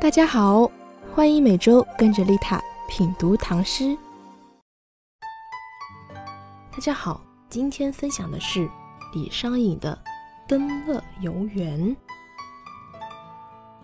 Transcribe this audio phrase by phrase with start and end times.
[0.00, 0.68] 大家好，
[1.14, 3.94] 欢迎每周跟着丽塔品读唐诗。
[6.72, 8.66] 大家好，今天分享的是
[9.12, 9.92] 李商隐的
[10.48, 11.78] 《登乐游原》。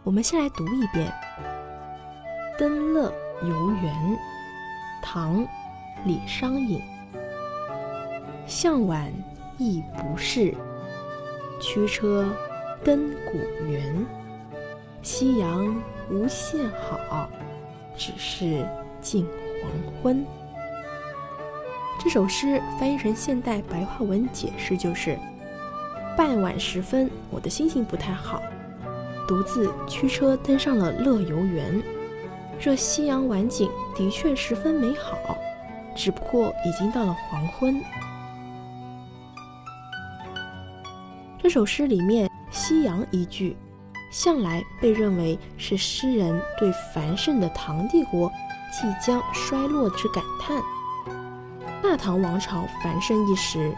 [0.04, 1.12] 我们先来读一遍
[2.58, 3.12] 《登乐
[3.42, 3.94] 游原》，
[5.02, 5.44] 唐·
[6.06, 6.80] 李商隐。
[8.46, 9.12] 向晚
[9.58, 10.54] 意不适，
[11.60, 12.26] 驱车
[12.82, 13.36] 登古
[13.68, 14.25] 原。
[15.06, 15.72] 夕阳
[16.10, 17.30] 无限好，
[17.96, 18.68] 只是
[19.00, 19.24] 近
[19.62, 19.70] 黄
[20.02, 20.26] 昏。
[21.96, 25.16] 这首诗翻译成现代白话文解释就是：
[26.16, 28.42] 傍晚时分，我的心情不太好，
[29.28, 31.80] 独自驱车登上了乐游原。
[32.58, 35.38] 这夕阳晚景的确十分美好，
[35.94, 37.80] 只不过已经到了黄昏。
[41.38, 43.56] 这首诗里面“夕阳”一句，
[44.16, 48.32] 向来被认为是诗人对繁盛的唐帝国
[48.72, 50.58] 即将衰落之感叹。
[51.82, 53.76] 大唐王朝繁盛一时，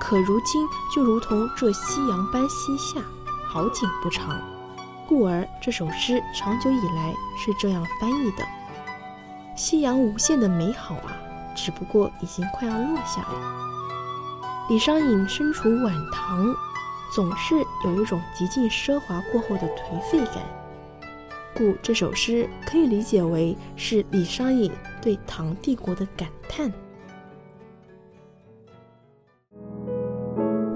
[0.00, 3.00] 可如今就如同这夕阳般西下，
[3.48, 4.36] 好景不长。
[5.06, 8.44] 故而这首诗长久以来是这样翻译的：
[9.54, 11.14] 夕阳无限的美好啊，
[11.54, 13.68] 只不过已经快要落下了。
[14.68, 16.52] 李商隐身处晚唐。
[17.14, 20.42] 总是有一种极尽奢华过后的颓废感，
[21.56, 24.70] 故这首诗可以理解为是李商隐
[25.00, 26.72] 对唐帝国的感叹。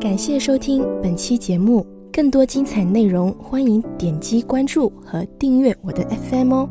[0.01, 6.69] 感谢收听本期节目，更多精彩内容欢迎点击关注和订阅我的 FM 哦。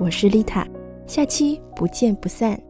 [0.00, 0.66] 我是丽塔，
[1.06, 2.60] 下期不见不散。